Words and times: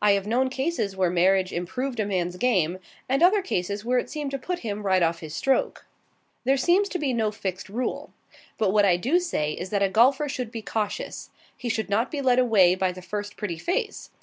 I 0.00 0.12
have 0.12 0.26
known 0.26 0.48
cases 0.48 0.96
where 0.96 1.10
marriage 1.10 1.52
improved 1.52 2.00
a 2.00 2.06
man's 2.06 2.38
game, 2.38 2.78
and 3.10 3.22
other 3.22 3.42
cases 3.42 3.84
where 3.84 3.98
it 3.98 4.08
seemed 4.08 4.30
to 4.30 4.38
put 4.38 4.60
him 4.60 4.86
right 4.86 5.02
off 5.02 5.20
his 5.20 5.34
stroke. 5.34 5.84
There 6.44 6.56
seems 6.56 6.88
to 6.88 6.98
be 6.98 7.12
no 7.12 7.30
fixed 7.30 7.68
rule. 7.68 8.10
But 8.56 8.70
what 8.72 8.86
I 8.86 8.96
do 8.96 9.20
say 9.20 9.52
is 9.52 9.68
that 9.68 9.82
a 9.82 9.90
golfer 9.90 10.30
should 10.30 10.50
be 10.50 10.62
cautious. 10.62 11.28
He 11.58 11.68
should 11.68 11.90
not 11.90 12.10
be 12.10 12.22
led 12.22 12.38
away 12.38 12.74
by 12.74 12.90
the 12.90 13.02
first 13.02 13.36
pretty 13.36 13.58
face. 13.58 14.08